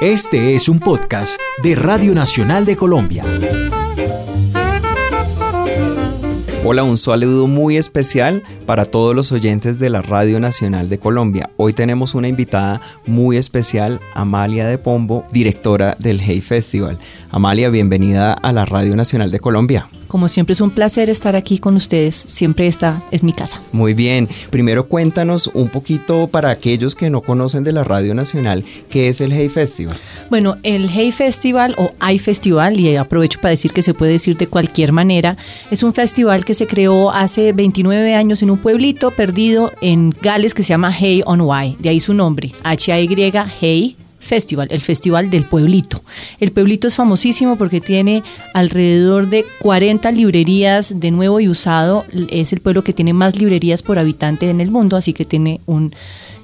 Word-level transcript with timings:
Este 0.00 0.54
es 0.54 0.68
un 0.68 0.80
podcast 0.80 1.40
de 1.62 1.74
Radio 1.74 2.14
Nacional 2.14 2.64
de 2.64 2.76
Colombia. 2.76 3.24
Hola, 6.64 6.84
un 6.84 6.96
saludo 6.96 7.46
muy 7.46 7.76
especial 7.76 8.42
para 8.66 8.84
todos 8.84 9.14
los 9.14 9.32
oyentes 9.32 9.78
de 9.78 9.90
la 9.90 10.02
Radio 10.02 10.40
Nacional 10.40 10.88
de 10.88 10.98
Colombia. 10.98 11.50
Hoy 11.56 11.72
tenemos 11.72 12.14
una 12.14 12.28
invitada 12.28 12.80
muy 13.06 13.36
especial, 13.36 14.00
Amalia 14.14 14.66
de 14.66 14.78
Pombo, 14.78 15.24
directora 15.32 15.96
del 15.98 16.20
Hey 16.20 16.40
Festival. 16.40 16.98
Amalia, 17.30 17.70
bienvenida 17.70 18.34
a 18.34 18.52
la 18.52 18.66
Radio 18.66 18.94
Nacional 18.94 19.30
de 19.30 19.40
Colombia. 19.40 19.88
Como 20.06 20.28
siempre 20.28 20.52
es 20.52 20.60
un 20.60 20.70
placer 20.70 21.08
estar 21.08 21.34
aquí 21.36 21.56
con 21.56 21.74
ustedes, 21.74 22.14
siempre 22.14 22.66
esta 22.66 23.02
es 23.10 23.24
mi 23.24 23.32
casa. 23.32 23.62
Muy 23.72 23.94
bien, 23.94 24.28
primero 24.50 24.86
cuéntanos 24.86 25.46
un 25.54 25.70
poquito 25.70 26.26
para 26.26 26.50
aquellos 26.50 26.94
que 26.94 27.08
no 27.08 27.22
conocen 27.22 27.64
de 27.64 27.72
la 27.72 27.82
Radio 27.82 28.14
Nacional, 28.14 28.62
¿qué 28.90 29.08
es 29.08 29.22
el 29.22 29.32
Hey 29.32 29.48
Festival? 29.48 29.96
Bueno, 30.28 30.58
el 30.64 30.90
Hey 30.90 31.12
Festival 31.12 31.74
o 31.78 31.94
Hay 31.98 32.18
Festival, 32.18 32.78
y 32.78 32.94
aprovecho 32.96 33.40
para 33.40 33.52
decir 33.52 33.72
que 33.72 33.80
se 33.80 33.94
puede 33.94 34.12
decir 34.12 34.36
de 34.36 34.48
cualquier 34.48 34.92
manera, 34.92 35.38
es 35.70 35.82
un 35.82 35.94
festival 35.94 36.44
que 36.44 36.52
se 36.52 36.66
creó 36.66 37.10
hace 37.10 37.54
29 37.54 38.14
años 38.14 38.42
en 38.42 38.50
un 38.52 38.58
pueblito 38.58 39.10
perdido 39.10 39.72
en 39.80 40.14
Gales 40.20 40.54
que 40.54 40.62
se 40.62 40.70
llama 40.70 40.92
Hey 40.92 41.22
on 41.24 41.40
Wye, 41.40 41.76
de 41.78 41.88
ahí 41.88 42.00
su 42.00 42.14
nombre, 42.14 42.52
H-A-Y, 42.62 43.32
Hey 43.60 43.96
Festival, 44.20 44.68
el 44.70 44.80
Festival 44.80 45.30
del 45.30 45.44
Pueblito. 45.44 46.02
El 46.38 46.52
Pueblito 46.52 46.86
es 46.86 46.94
famosísimo 46.94 47.56
porque 47.56 47.80
tiene 47.80 48.22
alrededor 48.54 49.28
de 49.28 49.44
40 49.60 50.12
librerías 50.12 51.00
de 51.00 51.10
nuevo 51.10 51.40
y 51.40 51.48
usado. 51.48 52.04
Es 52.28 52.52
el 52.52 52.60
pueblo 52.60 52.84
que 52.84 52.92
tiene 52.92 53.14
más 53.14 53.36
librerías 53.36 53.82
por 53.82 53.98
habitante 53.98 54.48
en 54.48 54.60
el 54.60 54.70
mundo, 54.70 54.96
así 54.96 55.12
que 55.12 55.24
tiene 55.24 55.60
un 55.66 55.92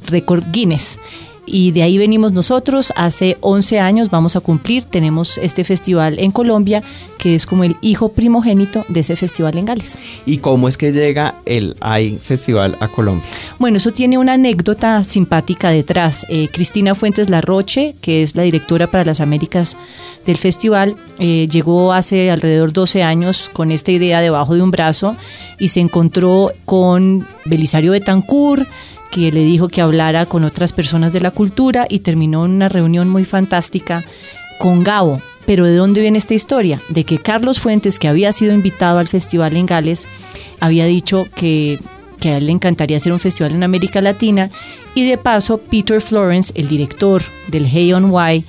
récord 0.06 0.44
Guinness 0.50 0.98
y 1.50 1.72
de 1.72 1.82
ahí 1.82 1.98
venimos 1.98 2.32
nosotros. 2.32 2.92
Hace 2.96 3.36
11 3.40 3.80
años 3.80 4.10
vamos 4.10 4.36
a 4.36 4.40
cumplir, 4.40 4.84
tenemos 4.84 5.38
este 5.38 5.64
festival 5.64 6.18
en 6.18 6.30
Colombia 6.30 6.82
que 7.18 7.34
es 7.34 7.44
como 7.46 7.64
el 7.64 7.76
hijo 7.82 8.10
primogénito 8.10 8.86
de 8.88 9.00
ese 9.00 9.16
festival 9.16 9.58
en 9.58 9.66
Gales. 9.66 9.98
¿Y 10.24 10.38
cómo 10.38 10.68
es 10.68 10.78
que 10.78 10.92
llega 10.92 11.34
el 11.44 11.76
AI 11.80 12.18
Festival 12.22 12.76
a 12.80 12.88
Colombia? 12.88 13.24
Bueno, 13.58 13.76
eso 13.76 13.90
tiene 13.90 14.16
una 14.16 14.34
anécdota 14.34 15.04
simpática 15.04 15.70
detrás. 15.70 16.24
Eh, 16.30 16.48
Cristina 16.52 16.94
Fuentes 16.94 17.28
Larroche, 17.28 17.96
que 18.00 18.22
es 18.22 18.36
la 18.36 18.44
directora 18.44 18.86
para 18.86 19.04
las 19.04 19.20
Américas 19.20 19.76
del 20.24 20.36
festival, 20.36 20.96
eh, 21.18 21.48
llegó 21.50 21.92
hace 21.92 22.30
alrededor 22.30 22.72
12 22.72 23.02
años 23.02 23.50
con 23.52 23.72
esta 23.72 23.90
idea 23.90 24.20
debajo 24.20 24.54
de 24.54 24.62
un 24.62 24.70
brazo 24.70 25.16
y 25.58 25.68
se 25.68 25.80
encontró 25.80 26.52
con 26.64 27.26
Belisario 27.44 27.92
Betancourt, 27.92 28.68
que 29.10 29.32
le 29.32 29.44
dijo 29.44 29.68
que 29.68 29.80
hablara 29.80 30.26
con 30.26 30.44
otras 30.44 30.72
personas 30.72 31.12
de 31.12 31.20
la 31.20 31.30
cultura 31.30 31.86
y 31.88 32.00
terminó 32.00 32.42
una 32.42 32.68
reunión 32.68 33.08
muy 33.08 33.24
fantástica 33.24 34.04
con 34.58 34.82
Gabo. 34.84 35.20
Pero 35.46 35.64
¿de 35.64 35.76
dónde 35.76 36.02
viene 36.02 36.18
esta 36.18 36.34
historia? 36.34 36.80
De 36.90 37.04
que 37.04 37.18
Carlos 37.18 37.58
Fuentes, 37.58 37.98
que 37.98 38.08
había 38.08 38.32
sido 38.32 38.52
invitado 38.52 38.98
al 38.98 39.08
festival 39.08 39.56
en 39.56 39.64
Gales, 39.64 40.06
había 40.60 40.84
dicho 40.84 41.26
que, 41.34 41.78
que 42.20 42.30
a 42.30 42.36
él 42.36 42.46
le 42.46 42.52
encantaría 42.52 42.98
hacer 42.98 43.12
un 43.12 43.20
festival 43.20 43.52
en 43.52 43.62
América 43.62 44.02
Latina 44.02 44.50
y 44.94 45.08
de 45.08 45.16
paso 45.16 45.58
Peter 45.58 46.02
Florence, 46.02 46.52
el 46.54 46.68
director 46.68 47.22
del 47.46 47.66
Hey 47.66 47.94
on 47.94 48.10
Why, 48.10 48.44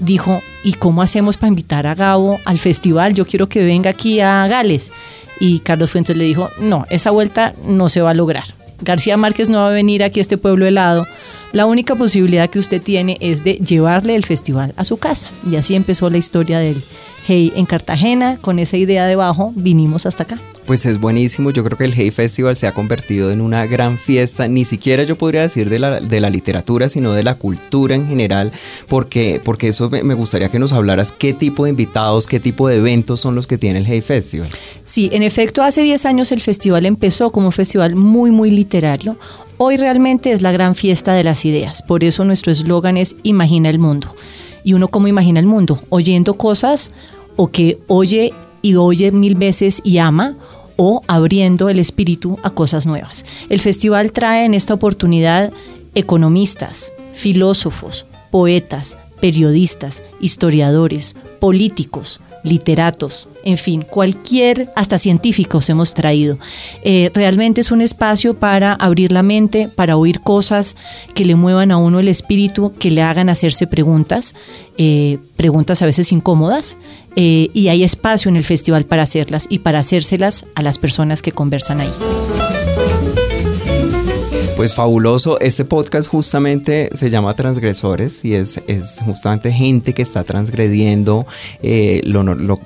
dijo, 0.00 0.42
¿y 0.62 0.74
cómo 0.74 1.00
hacemos 1.00 1.36
para 1.36 1.48
invitar 1.48 1.86
a 1.86 1.94
Gabo 1.94 2.38
al 2.44 2.58
festival? 2.58 3.14
Yo 3.14 3.26
quiero 3.26 3.48
que 3.48 3.64
venga 3.64 3.90
aquí 3.90 4.20
a 4.20 4.46
Gales. 4.46 4.92
Y 5.40 5.60
Carlos 5.60 5.90
Fuentes 5.90 6.16
le 6.16 6.24
dijo, 6.24 6.50
no, 6.60 6.86
esa 6.90 7.10
vuelta 7.10 7.54
no 7.64 7.88
se 7.88 8.02
va 8.02 8.10
a 8.10 8.14
lograr. 8.14 8.44
García 8.82 9.16
Márquez 9.16 9.48
no 9.48 9.58
va 9.58 9.68
a 9.68 9.70
venir 9.70 10.02
aquí 10.02 10.20
a 10.20 10.22
este 10.22 10.38
pueblo 10.38 10.66
helado. 10.66 11.06
La 11.52 11.66
única 11.66 11.94
posibilidad 11.94 12.48
que 12.48 12.58
usted 12.58 12.80
tiene 12.80 13.18
es 13.20 13.44
de 13.44 13.54
llevarle 13.54 14.14
el 14.14 14.24
festival 14.24 14.72
a 14.76 14.84
su 14.84 14.96
casa. 14.96 15.30
Y 15.50 15.56
así 15.56 15.74
empezó 15.74 16.10
la 16.10 16.18
historia 16.18 16.58
del 16.58 16.82
Hey 17.26 17.52
en 17.56 17.66
Cartagena. 17.66 18.38
Con 18.40 18.58
esa 18.58 18.76
idea 18.76 19.06
debajo 19.06 19.52
vinimos 19.54 20.06
hasta 20.06 20.22
acá. 20.24 20.38
Pues 20.66 20.86
es 20.86 21.00
buenísimo, 21.00 21.50
yo 21.50 21.64
creo 21.64 21.76
que 21.76 21.84
el 21.84 21.92
Hey 21.92 22.12
Festival 22.12 22.56
se 22.56 22.68
ha 22.68 22.72
convertido 22.72 23.32
en 23.32 23.40
una 23.40 23.66
gran 23.66 23.98
fiesta, 23.98 24.46
ni 24.46 24.64
siquiera 24.64 25.02
yo 25.02 25.16
podría 25.16 25.42
decir 25.42 25.68
de 25.68 25.80
la, 25.80 26.00
de 26.00 26.20
la 26.20 26.30
literatura, 26.30 26.88
sino 26.88 27.12
de 27.12 27.24
la 27.24 27.34
cultura 27.34 27.96
en 27.96 28.06
general, 28.06 28.52
porque, 28.86 29.40
porque 29.44 29.68
eso 29.68 29.90
me, 29.90 30.14
gustaría 30.14 30.50
que 30.50 30.60
nos 30.60 30.72
hablaras 30.72 31.10
qué 31.10 31.32
tipo 31.32 31.64
de 31.64 31.70
invitados, 31.70 32.28
qué 32.28 32.38
tipo 32.38 32.68
de 32.68 32.76
eventos 32.76 33.20
son 33.20 33.34
los 33.34 33.48
que 33.48 33.58
tiene 33.58 33.80
el 33.80 33.86
Hey 33.86 34.02
Festival. 34.02 34.48
Sí, 34.84 35.10
en 35.12 35.24
efecto, 35.24 35.64
hace 35.64 35.82
10 35.82 36.06
años 36.06 36.30
el 36.30 36.40
festival 36.40 36.86
empezó 36.86 37.32
como 37.32 37.46
un 37.46 37.52
festival 37.52 37.96
muy, 37.96 38.30
muy 38.30 38.52
literario. 38.52 39.16
Hoy 39.56 39.76
realmente 39.78 40.30
es 40.30 40.42
la 40.42 40.52
gran 40.52 40.76
fiesta 40.76 41.12
de 41.14 41.24
las 41.24 41.44
ideas, 41.44 41.82
por 41.82 42.04
eso 42.04 42.24
nuestro 42.24 42.52
eslogan 42.52 42.96
es 42.96 43.16
Imagina 43.24 43.68
el 43.68 43.80
mundo. 43.80 44.14
¿Y 44.62 44.74
uno 44.74 44.86
cómo 44.86 45.08
imagina 45.08 45.40
el 45.40 45.46
mundo? 45.46 45.80
Oyendo 45.88 46.34
cosas 46.34 46.92
o 47.34 47.48
que 47.48 47.78
oye 47.88 48.32
y 48.62 48.76
oye 48.76 49.10
mil 49.10 49.34
veces 49.34 49.80
y 49.84 49.98
ama 49.98 50.36
o 50.84 51.00
abriendo 51.06 51.68
el 51.68 51.78
espíritu 51.78 52.40
a 52.42 52.50
cosas 52.50 52.86
nuevas. 52.86 53.24
El 53.48 53.60
festival 53.60 54.10
trae 54.10 54.44
en 54.44 54.52
esta 54.52 54.74
oportunidad 54.74 55.52
economistas, 55.94 56.92
filósofos, 57.12 58.04
poetas, 58.32 58.96
periodistas, 59.20 60.02
historiadores, 60.20 61.14
políticos, 61.38 62.20
literatos, 62.42 63.28
en 63.44 63.58
fin, 63.58 63.82
cualquier, 63.82 64.70
hasta 64.76 64.98
científicos 64.98 65.68
hemos 65.68 65.94
traído. 65.94 66.38
Eh, 66.82 67.10
realmente 67.14 67.60
es 67.60 67.70
un 67.70 67.80
espacio 67.80 68.34
para 68.34 68.72
abrir 68.74 69.12
la 69.12 69.22
mente, 69.22 69.68
para 69.68 69.96
oír 69.96 70.20
cosas 70.20 70.76
que 71.14 71.24
le 71.24 71.34
muevan 71.34 71.70
a 71.70 71.76
uno 71.76 72.00
el 72.00 72.08
espíritu, 72.08 72.72
que 72.78 72.90
le 72.90 73.02
hagan 73.02 73.28
hacerse 73.28 73.66
preguntas, 73.66 74.34
eh, 74.78 75.18
preguntas 75.36 75.82
a 75.82 75.86
veces 75.86 76.12
incómodas, 76.12 76.78
eh, 77.16 77.50
y 77.52 77.68
hay 77.68 77.84
espacio 77.84 78.28
en 78.28 78.36
el 78.36 78.44
festival 78.44 78.84
para 78.84 79.02
hacerlas 79.02 79.46
y 79.48 79.60
para 79.60 79.80
hacérselas 79.80 80.46
a 80.54 80.62
las 80.62 80.78
personas 80.78 81.22
que 81.22 81.32
conversan 81.32 81.80
ahí. 81.80 81.90
Pues 84.62 84.76
fabuloso. 84.76 85.40
Este 85.40 85.64
podcast 85.64 86.08
justamente 86.08 86.88
se 86.92 87.10
llama 87.10 87.34
Transgresores 87.34 88.24
y 88.24 88.34
es, 88.34 88.62
es 88.68 89.00
justamente 89.04 89.50
gente 89.50 89.92
que 89.92 90.02
está 90.02 90.22
transgrediendo 90.22 91.26
eh, 91.64 92.00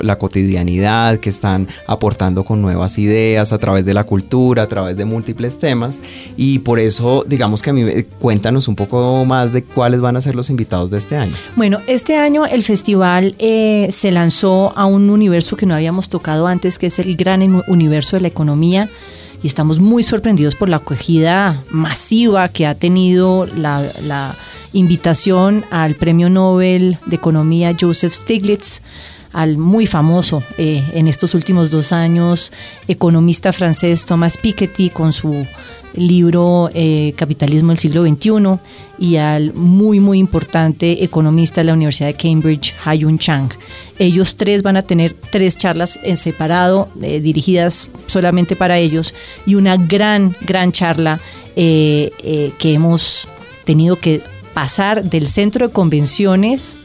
la 0.00 0.18
cotidianidad, 0.18 1.16
que 1.20 1.30
están 1.30 1.66
aportando 1.86 2.44
con 2.44 2.60
nuevas 2.60 2.98
ideas 2.98 3.54
a 3.54 3.58
través 3.58 3.86
de 3.86 3.94
la 3.94 4.04
cultura, 4.04 4.64
a 4.64 4.66
través 4.66 4.98
de 4.98 5.06
múltiples 5.06 5.58
temas. 5.58 6.02
Y 6.36 6.58
por 6.58 6.80
eso, 6.80 7.24
digamos 7.26 7.62
que 7.62 7.70
a 7.70 7.72
mí, 7.72 8.02
cuéntanos 8.18 8.68
un 8.68 8.76
poco 8.76 9.24
más 9.24 9.54
de 9.54 9.64
cuáles 9.64 10.02
van 10.02 10.18
a 10.18 10.20
ser 10.20 10.34
los 10.34 10.50
invitados 10.50 10.90
de 10.90 10.98
este 10.98 11.16
año. 11.16 11.32
Bueno, 11.54 11.80
este 11.86 12.18
año 12.18 12.44
el 12.44 12.62
festival 12.62 13.34
eh, 13.38 13.88
se 13.90 14.10
lanzó 14.10 14.74
a 14.76 14.84
un 14.84 15.08
universo 15.08 15.56
que 15.56 15.64
no 15.64 15.74
habíamos 15.74 16.10
tocado 16.10 16.46
antes, 16.46 16.76
que 16.76 16.88
es 16.88 16.98
el 16.98 17.16
gran 17.16 17.40
universo 17.68 18.16
de 18.16 18.20
la 18.20 18.28
economía 18.28 18.90
y 19.42 19.47
estamos 19.47 19.78
muy 19.78 20.02
sorprendidos 20.02 20.54
por 20.54 20.69
la 20.69 20.76
acogida 20.76 21.62
masiva 21.70 22.48
que 22.48 22.66
ha 22.66 22.74
tenido 22.74 23.47
la, 23.47 24.34
invitación 24.72 25.64
al 25.70 25.94
Premio 25.94 26.28
Nobel 26.28 26.98
de 27.06 27.16
Economía 27.16 27.74
Joseph 27.80 28.12
Stiglitz 28.12 28.82
al 29.36 29.58
muy 29.58 29.84
famoso 29.86 30.42
eh, 30.56 30.82
en 30.94 31.08
estos 31.08 31.34
últimos 31.34 31.70
dos 31.70 31.92
años 31.92 32.52
economista 32.88 33.52
francés 33.52 34.06
Thomas 34.06 34.38
Piketty 34.38 34.88
con 34.88 35.12
su 35.12 35.47
libro 35.92 36.70
eh, 36.72 37.12
Capitalismo 37.16 37.69
del 37.69 37.78
siglo 37.78 38.02
XXI 38.02 38.58
y 38.98 39.16
al 39.16 39.52
muy 39.52 40.00
muy 40.00 40.19
importante 40.19 41.04
economista 41.04 41.60
de 41.60 41.66
la 41.66 41.74
Universidad 41.74 42.08
de 42.08 42.14
Cambridge, 42.14 42.74
Hayun 42.86 43.19
Chang. 43.19 43.50
Ellos 43.98 44.36
tres 44.36 44.62
van 44.62 44.78
a 44.78 44.82
tener 44.82 45.12
tres 45.12 45.58
charlas 45.58 45.98
en 46.03 46.16
separado, 46.16 46.88
eh, 47.03 47.20
dirigidas 47.20 47.91
solamente 48.06 48.56
para 48.56 48.78
ellos, 48.78 49.14
y 49.44 49.54
una 49.54 49.76
gran, 49.76 50.34
gran 50.47 50.72
charla 50.72 51.20
que 51.54 52.53
hemos 52.62 53.26
tenido 53.64 53.97
que 53.97 54.20
pasar 54.53 55.03
del 55.04 55.26
centro 55.26 55.68
de 55.68 55.72
convenciones 55.72 56.77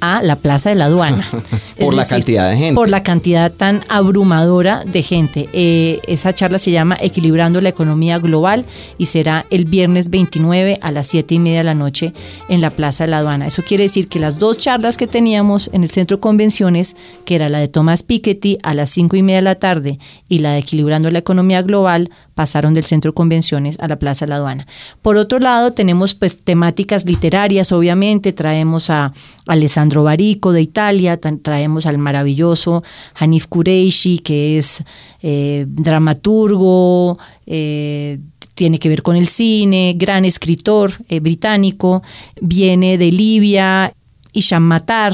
a 0.00 0.22
la 0.22 0.36
plaza 0.36 0.70
de 0.70 0.76
la 0.76 0.86
aduana. 0.86 1.28
por 1.78 1.94
la 1.94 2.06
cantidad 2.06 2.50
de 2.50 2.56
gente. 2.56 2.74
Por 2.74 2.90
la 2.90 3.02
cantidad 3.02 3.52
tan 3.52 3.84
abrumadora 3.88 4.84
de 4.84 5.02
gente. 5.02 5.48
Eh, 5.52 6.00
esa 6.06 6.34
charla 6.34 6.58
se 6.58 6.70
llama 6.70 6.96
Equilibrando 7.00 7.60
la 7.60 7.68
Economía 7.68 8.18
Global 8.18 8.64
y 8.98 9.06
será 9.06 9.46
el 9.50 9.64
viernes 9.64 10.10
29 10.10 10.78
a 10.80 10.90
las 10.90 11.06
7 11.08 11.34
y 11.34 11.38
media 11.38 11.58
de 11.58 11.64
la 11.64 11.74
noche 11.74 12.12
en 12.48 12.60
la 12.60 12.70
plaza 12.70 13.04
de 13.04 13.10
la 13.10 13.18
aduana. 13.18 13.46
Eso 13.46 13.62
quiere 13.62 13.84
decir 13.84 14.08
que 14.08 14.18
las 14.18 14.38
dos 14.38 14.58
charlas 14.58 14.96
que 14.96 15.06
teníamos 15.06 15.70
en 15.72 15.82
el 15.82 15.90
centro 15.90 16.20
convenciones, 16.20 16.96
que 17.24 17.34
era 17.34 17.48
la 17.48 17.58
de 17.58 17.68
Thomas 17.68 18.02
Piketty 18.02 18.58
a 18.62 18.74
las 18.74 18.90
5 18.90 19.16
y 19.16 19.22
media 19.22 19.38
de 19.38 19.42
la 19.42 19.54
tarde 19.54 19.98
y 20.28 20.40
la 20.40 20.52
de 20.52 20.58
Equilibrando 20.58 21.10
la 21.10 21.18
Economía 21.18 21.62
Global, 21.62 22.10
pasaron 22.38 22.72
del 22.72 22.84
centro 22.84 23.10
de 23.10 23.16
convenciones 23.16 23.80
a 23.80 23.88
la 23.88 23.98
Plaza 23.98 24.24
de 24.24 24.30
la 24.30 24.36
Aduana. 24.36 24.68
Por 25.02 25.16
otro 25.16 25.40
lado, 25.40 25.72
tenemos 25.72 26.14
pues 26.14 26.38
temáticas 26.38 27.04
literarias, 27.04 27.72
obviamente, 27.72 28.32
traemos 28.32 28.90
a 28.90 29.12
Alessandro 29.48 30.04
Barico 30.04 30.52
de 30.52 30.62
Italia, 30.62 31.18
traemos 31.18 31.86
al 31.86 31.98
maravilloso 31.98 32.84
Hanif 33.16 33.48
Kureishi, 33.48 34.20
que 34.20 34.56
es 34.56 34.84
eh, 35.20 35.66
dramaturgo, 35.66 37.18
eh, 37.44 38.20
tiene 38.54 38.78
que 38.78 38.88
ver 38.88 39.02
con 39.02 39.16
el 39.16 39.26
cine, 39.26 39.94
gran 39.96 40.24
escritor 40.24 40.92
eh, 41.08 41.18
británico, 41.18 42.04
viene 42.40 42.98
de 42.98 43.10
Libia, 43.10 43.92
Isham 44.32 44.62
Matar, 44.62 45.12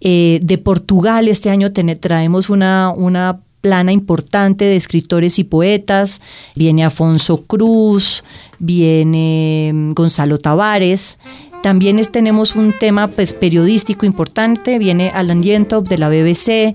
de 0.00 0.60
Portugal 0.64 1.28
este 1.28 1.50
año 1.50 1.72
traemos 1.74 2.48
una, 2.48 2.90
una 2.96 3.40
plana 3.60 3.92
importante 3.92 4.64
de 4.64 4.76
escritores 4.76 5.38
y 5.38 5.44
poetas. 5.44 6.20
Viene 6.54 6.84
Afonso 6.84 7.44
Cruz, 7.44 8.24
viene 8.58 9.70
mm, 9.72 9.92
Gonzalo 9.92 10.38
Tavares. 10.38 11.18
También 11.62 12.00
tenemos 12.10 12.56
un 12.56 12.72
tema 12.72 13.08
pues, 13.08 13.34
periodístico 13.34 14.06
importante, 14.06 14.78
viene 14.78 15.10
Alan 15.10 15.42
Yentop 15.42 15.86
de 15.88 15.98
la 15.98 16.08
BBC, 16.08 16.74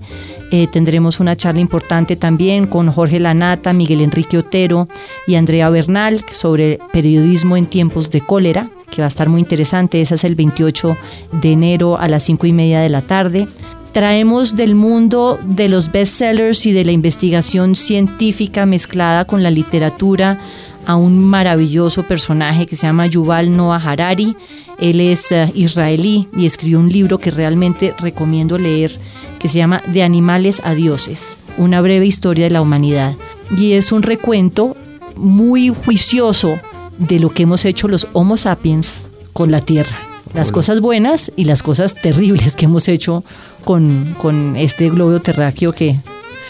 eh, 0.52 0.68
tendremos 0.70 1.18
una 1.18 1.34
charla 1.34 1.60
importante 1.60 2.14
también 2.14 2.68
con 2.68 2.92
Jorge 2.92 3.18
Lanata, 3.18 3.72
Miguel 3.72 4.00
Enrique 4.00 4.38
Otero 4.38 4.86
y 5.26 5.34
Andrea 5.34 5.70
Bernal 5.70 6.24
sobre 6.30 6.78
periodismo 6.92 7.56
en 7.56 7.66
tiempos 7.66 8.10
de 8.10 8.20
cólera, 8.20 8.70
que 8.88 9.02
va 9.02 9.06
a 9.06 9.08
estar 9.08 9.28
muy 9.28 9.40
interesante, 9.40 10.00
esa 10.00 10.14
es 10.14 10.22
el 10.22 10.36
28 10.36 10.96
de 11.32 11.50
enero 11.50 11.98
a 11.98 12.06
las 12.06 12.22
5 12.22 12.46
y 12.46 12.52
media 12.52 12.80
de 12.80 12.88
la 12.88 13.02
tarde 13.02 13.48
traemos 13.96 14.56
del 14.56 14.74
mundo 14.74 15.38
de 15.42 15.70
los 15.70 15.90
bestsellers 15.90 16.66
y 16.66 16.72
de 16.72 16.84
la 16.84 16.92
investigación 16.92 17.74
científica 17.74 18.66
mezclada 18.66 19.24
con 19.24 19.42
la 19.42 19.50
literatura 19.50 20.38
a 20.84 20.96
un 20.96 21.24
maravilloso 21.24 22.02
personaje 22.02 22.66
que 22.66 22.76
se 22.76 22.86
llama 22.86 23.06
Yuval 23.06 23.56
Noah 23.56 23.78
Harari. 23.82 24.36
Él 24.78 25.00
es 25.00 25.32
eh, 25.32 25.50
israelí 25.54 26.28
y 26.36 26.44
escribió 26.44 26.78
un 26.78 26.90
libro 26.90 27.16
que 27.16 27.30
realmente 27.30 27.94
recomiendo 27.98 28.58
leer 28.58 28.92
que 29.38 29.48
se 29.48 29.56
llama 29.56 29.80
De 29.86 30.02
animales 30.02 30.60
a 30.62 30.74
dioses, 30.74 31.38
una 31.56 31.80
breve 31.80 32.04
historia 32.04 32.44
de 32.44 32.50
la 32.50 32.60
humanidad. 32.60 33.14
Y 33.56 33.72
es 33.72 33.92
un 33.92 34.02
recuento 34.02 34.76
muy 35.16 35.70
juicioso 35.70 36.60
de 36.98 37.18
lo 37.18 37.30
que 37.30 37.44
hemos 37.44 37.64
hecho 37.64 37.88
los 37.88 38.08
Homo 38.12 38.36
sapiens 38.36 39.06
con 39.32 39.50
la 39.50 39.62
Tierra. 39.62 39.96
Las 40.36 40.52
cosas 40.52 40.80
buenas 40.80 41.32
y 41.34 41.44
las 41.44 41.62
cosas 41.62 41.94
terribles 41.94 42.56
que 42.56 42.66
hemos 42.66 42.88
hecho 42.88 43.24
con, 43.64 44.14
con 44.20 44.54
este 44.56 44.90
globo 44.90 45.18
terráqueo 45.18 45.72
que 45.72 45.96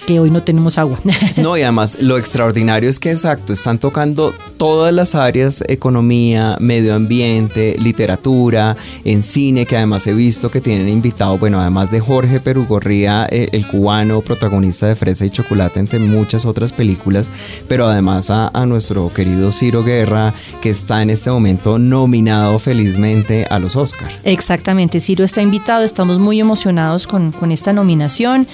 que 0.07 0.21
hoy 0.21 0.31
no 0.31 0.43
tenemos 0.43 0.79
agua. 0.79 0.99
No, 1.37 1.57
y 1.57 1.63
además 1.63 1.99
lo 2.01 2.17
extraordinario 2.17 2.89
es 2.89 2.99
que 2.99 3.11
exacto, 3.11 3.53
están 3.53 3.79
tocando 3.79 4.33
todas 4.57 4.93
las 4.93 5.15
áreas, 5.15 5.63
economía, 5.69 6.57
medio 6.61 6.95
ambiente, 6.95 7.77
literatura, 7.79 8.77
en 9.05 9.23
cine, 9.23 9.67
que 9.67 9.77
además 9.77 10.07
he 10.07 10.15
visto 10.15 10.51
que 10.51 10.61
tienen 10.61 10.89
invitado, 10.89 11.37
bueno, 11.37 11.61
además 11.61 11.91
de 11.91 12.01
Jorge 12.01 12.41
Perugorría, 12.41 13.27
eh, 13.31 13.49
el 13.53 13.67
cubano, 13.67 14.23
protagonista 14.23 14.87
de 14.87 14.97
Fresa 14.97 15.27
y 15.27 15.31
Chocolate, 15.31 15.79
entre 15.81 15.99
muchas 15.99 16.47
otras 16.47 16.73
películas, 16.73 17.31
pero 17.69 17.87
además 17.87 18.31
a, 18.31 18.51
nuestro 18.67 19.13
querido 19.13 19.53
Ciro 19.53 19.85
Guerra, 19.85 20.33
que 20.61 20.71
está 20.71 21.03
en 21.03 21.11
este 21.11 21.31
momento 21.31 21.79
nominado 21.79 22.59
felizmente 22.59 23.47
a 23.49 23.59
los 23.59 23.77
Oscars. 23.77 24.15
Exactamente, 24.25 25.01
Ciro 25.01 25.25
está 25.25 25.43
invitado, 25.43 25.85
estamos 25.85 26.19
muy 26.19 26.41
emocionados 26.41 27.07
con, 27.07 27.33
con 27.33 27.53
esta 27.53 27.73
nominación 27.73 28.47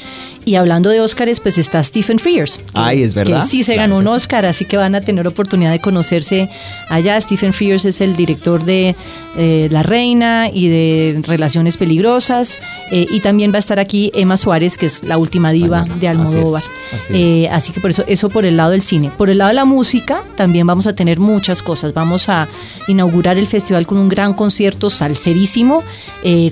y 0.45 0.57
hablando 0.57 0.91
de 0.91 1.01
Óscares, 1.01 1.41
pues 1.41 1.59
está 1.59 1.83
Stephen 1.83 2.19
Frears. 2.19 2.59
Ay, 2.75 3.03
es 3.03 3.15
verdad. 3.15 3.43
Que 3.43 3.49
sí 3.49 3.63
se 3.63 3.77
ganó 3.77 3.99
un 3.99 4.07
Óscar, 4.09 4.45
así 4.45 4.65
que 4.65 4.77
van 4.77 4.95
a 4.95 5.01
tener 5.01 5.27
oportunidad 5.29 5.71
de 5.71 5.81
conocerse 5.81 6.49
allá. 6.89 7.21
Stephen 7.21 7.53
Frears 7.53 7.85
es 7.85 8.01
el 8.01 8.17
director 8.17 8.65
de 8.65 8.97
eh, 9.37 9.69
La 9.71 9.83
Reina 9.83 10.51
y 10.53 10.69
de 10.69 11.23
Relaciones 11.27 11.77
Peligrosas. 11.77 12.59
Eh, 12.91 13.07
y 13.11 13.21
también 13.21 13.53
va 13.53 13.57
a 13.57 13.59
estar 13.61 13.79
aquí 13.79 14.11
Emma 14.15 14.37
Suárez, 14.37 14.79
que 14.79 14.87
es 14.87 15.05
la 15.05 15.17
última 15.17 15.53
diva 15.53 15.87
de 16.01 16.09
Almodóvar. 16.09 16.63
Eh, 17.11 17.49
así, 17.51 17.73
que 17.73 17.81
por 17.81 17.91
eso, 17.91 18.05
eso 18.07 18.29
por 18.29 18.45
el 18.45 18.57
lado 18.57 18.73
del 18.73 18.83
cine. 18.83 19.11
Por 19.17 19.31
el 19.31 19.39
lado 19.39 19.49
de 19.49 19.55
la 19.55 19.65
música, 19.65 20.23
también 20.37 20.67
vamos 20.67 20.87
a 20.87 20.95
tener 20.95 21.21
muchas 21.21 21.63
cosas. 21.63 21.95
Vamos 21.95 22.29
a 22.29 22.49
inaugurar 22.89 23.39
el 23.39 23.47
festival 23.47 23.87
con 23.87 23.99
un 23.99 24.09
gran 24.09 24.35
concierto 24.35 24.91
salserísimo, 24.91 25.85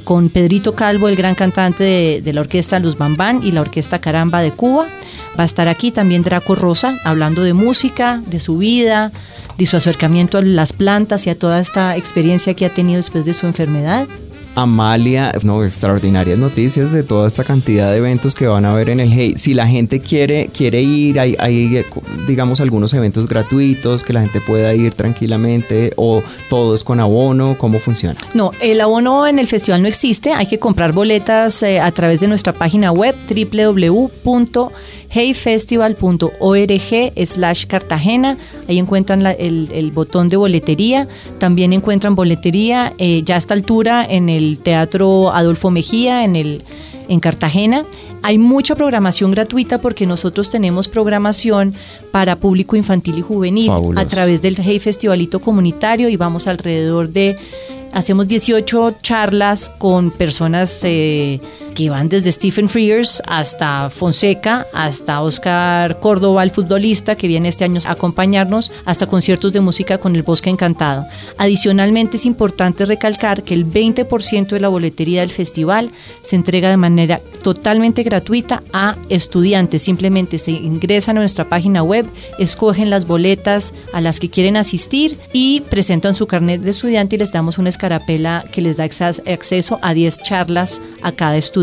con 0.05 0.29
Pedrito 0.29 0.75
Calvo, 0.75 1.09
el 1.09 1.17
gran 1.17 1.35
cantante 1.35 1.85
de, 1.85 2.23
de 2.23 2.33
la 2.33 2.41
orquesta 2.41 2.79
Los 2.79 2.97
Bambán 2.97 3.41
y 3.45 3.53
la 3.53 3.61
orquesta 3.61 3.80
esta 3.81 4.01
Caramba 4.01 4.41
de 4.41 4.53
Cuba. 4.53 4.87
Va 5.39 5.43
a 5.43 5.47
estar 5.47 5.69
aquí 5.69 5.91
también 5.91 6.23
Draco 6.23 6.55
Rosa, 6.55 6.97
hablando 7.05 7.43
de 7.43 7.55
música, 7.55 8.23
de 8.27 8.41
su 8.41 8.59
vida, 8.59 9.13
de 9.59 9.67
su 9.67 9.77
acercamiento 9.77 10.39
a 10.39 10.43
las 10.43 10.73
plantas 10.73 11.27
y 11.27 11.31
a 11.31 11.39
toda 11.39 11.61
esta 11.61 11.97
experiencia 11.97 12.55
que 12.55 12.67
ha 12.67 12.71
tenido 12.71 12.99
después 12.99 13.25
de 13.25 13.35
su 13.35 13.47
enfermedad. 13.47 14.07
Amalia, 14.55 15.33
no, 15.43 15.65
extraordinarias 15.65 16.39
noticias 16.39 16.93
de 16.93 17.03
toda 17.03 17.27
esta 17.27 17.45
cantidad 17.45 17.91
de 17.91 17.99
eventos 17.99 18.35
que 18.35 18.47
van 18.47 18.65
a 18.65 18.73
haber 18.73 18.91
en 18.91 19.01
el 19.01 19.11
Hey. 19.13 19.35
Si 19.37 19.55
la 19.55 19.67
gente 19.67 20.01
quiere, 20.01 20.49
quiere 20.57 20.83
ir, 20.83 21.21
hay, 21.21 21.37
hay, 21.39 21.85
digamos 22.27 22.61
algunos 22.61 22.93
eventos 22.95 23.29
gratuitos 23.29 24.05
que 24.05 24.13
la 24.13 24.21
gente 24.21 24.41
pueda 24.41 24.75
ir 24.75 24.93
tranquilamente 24.93 25.93
o 25.97 26.23
todo 26.49 26.75
es 26.75 26.85
con 26.85 27.01
abono, 27.01 27.57
¿cómo 27.59 27.79
funciona? 27.79 28.19
No, 28.35 28.53
el 28.61 28.81
abono 28.81 29.27
en 29.27 29.39
el 29.39 29.47
festival 29.47 29.83
no 29.83 29.89
existe, 29.89 30.33
hay 30.33 30.47
que 30.47 30.59
comprar 30.59 30.93
boletas 30.93 31.63
eh, 31.63 31.81
a 31.81 31.91
través 31.93 32.21
de 32.21 32.29
nuestra 32.29 32.53
página 32.53 32.93
web 32.93 33.15
www 33.29 34.11
heyfestival.org 35.11 37.27
slash 37.27 37.67
Cartagena. 37.67 38.39
Ahí 38.69 38.79
encuentran 38.79 39.27
el, 39.27 39.91
botón 39.93 40.29
de 40.29 40.37
boletería. 40.37 41.09
También 41.39 41.73
encuentran 41.73 42.15
boletería 42.15 42.93
eh, 42.99 43.23
ya 43.25 43.35
a 43.35 43.39
esta 43.39 43.55
altura 43.55 44.07
en 44.09 44.29
el 44.29 44.59
Teatro 44.59 45.33
Adolfo 45.33 45.71
Mejía, 45.71 46.25
en, 46.25 46.37
el, 46.37 46.63
en 47.09 47.21
Cartagena. 47.21 47.85
Hay 48.23 48.39
mucha 48.39 48.75
programación 48.75 49.31
gratuita 49.31 49.79
porque 49.79 50.07
nosotros 50.07 50.51
tenemos 50.51 50.89
programación 50.89 51.75
para 52.11 52.37
público 52.37 52.77
infantil 52.77 53.19
y 53.19 53.23
juvenil 53.23 53.71
a 53.97 54.05
través 54.05 54.43
del 54.43 54.57
Hey 54.59 54.79
Festivalito 54.79 55.41
Comunitario 55.41 56.11
y 56.11 56.17
vamos 56.17 56.47
alrededor 56.47 57.09
de, 57.09 57.39
hacemos 57.93 58.29
18 58.29 58.97
charlas 59.03 59.71
con 59.79 60.11
personas... 60.11 60.81
Eh, 60.85 61.41
que 61.71 61.91
van 61.91 62.09
desde 62.09 62.33
Stephen 62.33 62.69
Frears 62.69 63.23
hasta 63.27 63.91
Fonseca, 63.91 64.67
hasta 64.73 65.21
Oscar 65.23 66.01
Córdoba, 66.01 66.43
el 66.43 66.51
futbolista 66.51 67.15
que 67.15 67.29
viene 67.29 67.49
este 67.49 67.65
año 67.65 67.81
a 67.85 67.93
acompañarnos, 67.93 68.73
hasta 68.85 69.07
conciertos 69.07 69.53
de 69.53 69.61
música 69.61 69.99
con 69.99 70.17
el 70.17 70.23
Bosque 70.23 70.51
Encantado. 70.51 71.07
Adicionalmente 71.39 72.17
es 72.17 72.27
importante 72.27 72.85
recalcar 72.85 73.43
que 73.43 73.55
el 73.55 73.67
20% 73.67 74.49
de 74.49 74.61
la 74.61 74.69
boletería 74.69 75.21
del 75.21 75.31
festival 75.31 75.91
se 76.23 76.37
entrega 76.37 76.71
de 76.71 76.77
manera 76.77 77.21
totalmente 77.43 78.03
gratuita 78.03 78.63
a 78.73 78.97
estudiantes. 79.09 79.83
Simplemente 79.83 80.39
se 80.39 80.51
ingresan 80.51 81.17
a 81.17 81.21
nuestra 81.21 81.49
página 81.49 81.83
web, 81.83 82.07
escogen 82.39 82.91
las 82.91 83.07
boletas 83.07 83.73
a 83.93 84.01
las 84.01 84.21
que 84.21 84.31
quieren 84.31 84.57
asistir 84.57 85.17
y 85.33 85.61
presentan 85.71 86.15
su 86.15 86.27
carnet 86.27 86.61
de 86.61 86.71
estudiante 86.71 87.17
y 87.17 87.19
les 87.21 87.33
damos 87.33 87.59
una 87.59 87.69
escarapela 87.69 88.45
que 88.51 88.61
les 88.61 88.77
da 88.77 88.85
acceso 88.85 89.79
a 89.81 89.95
10 89.95 90.23
charlas 90.23 90.81
a 91.03 91.13
cada 91.13 91.37
estudiante 91.37 91.60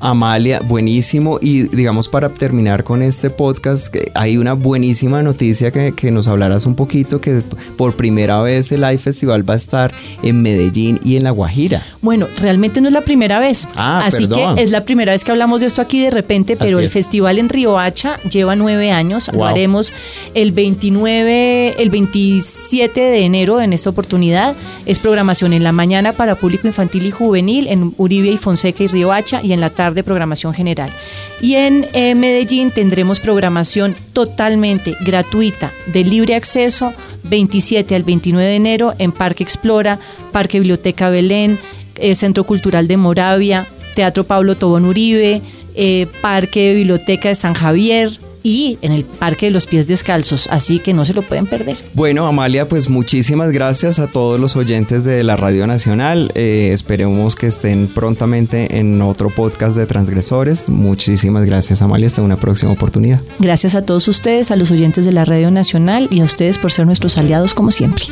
Amalia, 0.00 0.60
buenísimo. 0.60 1.38
Y 1.40 1.62
digamos, 1.64 2.08
para 2.08 2.28
terminar 2.28 2.84
con 2.84 3.02
este 3.02 3.30
podcast, 3.30 3.94
hay 4.14 4.36
una 4.36 4.52
buenísima 4.52 5.22
noticia 5.22 5.70
que, 5.70 5.92
que 5.92 6.10
nos 6.10 6.28
hablarás 6.28 6.66
un 6.66 6.74
poquito, 6.74 7.20
que 7.20 7.42
por 7.76 7.94
primera 7.94 8.40
vez 8.40 8.70
el 8.72 8.80
Live 8.80 8.98
Festival 8.98 9.48
va 9.48 9.54
a 9.54 9.56
estar 9.56 9.92
en 10.22 10.42
Medellín 10.42 11.00
y 11.04 11.16
en 11.16 11.24
La 11.24 11.30
Guajira. 11.30 11.82
Bueno, 12.00 12.26
realmente 12.40 12.80
no 12.80 12.88
es 12.88 12.94
la 12.94 13.00
primera 13.00 13.38
vez. 13.38 13.68
Ah, 13.76 14.02
Así 14.04 14.28
que 14.28 14.46
es 14.58 14.70
la 14.70 14.84
primera 14.84 15.12
vez 15.12 15.24
que 15.24 15.30
hablamos 15.32 15.60
de 15.60 15.66
esto 15.66 15.82
aquí 15.82 16.00
de 16.00 16.10
repente, 16.10 16.56
pero 16.56 16.78
el 16.78 16.90
festival 16.90 17.38
en 17.38 17.48
Riohacha 17.48 18.16
lleva 18.30 18.56
nueve 18.56 18.90
años. 18.90 19.30
Lo 19.32 19.44
haremos 19.44 19.92
el 20.34 20.52
29, 20.52 21.82
el 21.82 21.90
27 21.90 23.00
de 23.00 23.24
enero 23.24 23.60
en 23.60 23.72
esta 23.72 23.90
oportunidad. 23.90 24.54
Es 24.86 24.98
programación 24.98 25.52
en 25.52 25.64
la 25.64 25.72
mañana 25.72 26.12
para 26.12 26.34
público 26.34 26.66
infantil 26.66 27.06
y 27.06 27.10
juvenil 27.10 27.68
en 27.68 27.92
Uribe 27.96 28.28
y 28.28 28.36
Fonseca 28.36 28.84
y 28.84 28.88
Riohacha 28.88 29.27
y 29.42 29.52
en 29.52 29.60
la 29.60 29.70
tarde 29.70 30.02
programación 30.02 30.54
general. 30.54 30.90
Y 31.40 31.54
en 31.54 31.86
eh, 31.92 32.14
Medellín 32.14 32.70
tendremos 32.70 33.20
programación 33.20 33.94
totalmente 34.12 34.94
gratuita 35.04 35.70
de 35.86 36.04
libre 36.04 36.34
acceso 36.34 36.92
27 37.24 37.94
al 37.94 38.02
29 38.02 38.48
de 38.48 38.56
enero 38.56 38.94
en 38.98 39.12
Parque 39.12 39.44
Explora, 39.44 39.98
Parque 40.32 40.58
Biblioteca 40.58 41.10
Belén, 41.10 41.58
eh, 41.96 42.14
Centro 42.14 42.44
Cultural 42.44 42.88
de 42.88 42.96
Moravia, 42.96 43.66
Teatro 43.94 44.24
Pablo 44.24 44.56
Tobón 44.56 44.84
Uribe, 44.84 45.42
eh, 45.74 46.06
Parque 46.20 46.74
Biblioteca 46.74 47.28
de 47.28 47.34
San 47.34 47.54
Javier, 47.54 48.18
y 48.48 48.78
en 48.80 48.92
el 48.92 49.04
Parque 49.04 49.46
de 49.46 49.52
los 49.52 49.66
Pies 49.66 49.86
Descalzos, 49.86 50.48
así 50.50 50.78
que 50.78 50.94
no 50.94 51.04
se 51.04 51.12
lo 51.12 51.20
pueden 51.20 51.46
perder. 51.46 51.76
Bueno, 51.92 52.26
Amalia, 52.26 52.66
pues 52.66 52.88
muchísimas 52.88 53.52
gracias 53.52 53.98
a 53.98 54.06
todos 54.06 54.40
los 54.40 54.56
oyentes 54.56 55.04
de 55.04 55.22
la 55.22 55.36
Radio 55.36 55.66
Nacional. 55.66 56.32
Eh, 56.34 56.70
esperemos 56.72 57.36
que 57.36 57.46
estén 57.46 57.88
prontamente 57.88 58.78
en 58.78 59.02
otro 59.02 59.28
podcast 59.28 59.76
de 59.76 59.84
Transgresores. 59.84 60.70
Muchísimas 60.70 61.44
gracias, 61.44 61.82
Amalia. 61.82 62.06
Hasta 62.06 62.22
una 62.22 62.36
próxima 62.36 62.72
oportunidad. 62.72 63.20
Gracias 63.38 63.74
a 63.74 63.84
todos 63.84 64.08
ustedes, 64.08 64.50
a 64.50 64.56
los 64.56 64.70
oyentes 64.70 65.04
de 65.04 65.12
la 65.12 65.26
Radio 65.26 65.50
Nacional 65.50 66.08
y 66.10 66.20
a 66.20 66.24
ustedes 66.24 66.56
por 66.56 66.72
ser 66.72 66.86
nuestros 66.86 67.18
aliados 67.18 67.52
como 67.52 67.70
siempre. 67.70 68.04